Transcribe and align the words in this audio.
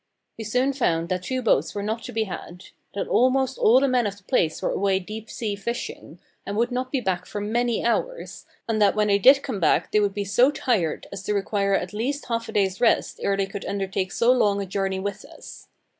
We 0.35 0.45
soon 0.45 0.73
found 0.73 1.09
that 1.09 1.21
two 1.21 1.43
boats 1.43 1.75
were 1.75 1.83
not 1.83 2.01
to 2.05 2.11
be 2.11 2.23
had; 2.23 2.63
that 2.95 3.07
almost 3.07 3.59
all 3.59 3.79
the 3.79 3.87
men 3.87 4.07
of 4.07 4.17
the 4.17 4.23
place 4.23 4.59
were 4.59 4.71
away 4.71 4.97
deep 4.97 5.29
sea 5.29 5.55
fishing, 5.55 6.19
and 6.43 6.57
would 6.57 6.71
not 6.71 6.91
be 6.91 6.99
back 6.99 7.27
for 7.27 7.39
many 7.39 7.85
hours, 7.85 8.47
and 8.67 8.81
that 8.81 8.95
when 8.95 9.09
they 9.09 9.19
did 9.19 9.43
come 9.43 9.59
back 9.59 9.91
they 9.91 9.99
would 9.99 10.15
be 10.15 10.25
so 10.25 10.49
tired 10.49 11.05
as 11.11 11.21
to 11.25 11.35
require 11.35 11.75
at 11.75 11.93
least 11.93 12.25
half 12.25 12.49
a 12.49 12.51
day's 12.51 12.81
rest 12.81 13.19
ere 13.21 13.37
they 13.37 13.45
could 13.45 13.63
undertake 13.65 14.11
so 14.11 14.31
long 14.31 14.59
a 14.59 14.65
journey 14.65 14.99
with 14.99 15.23
us. 15.23 15.67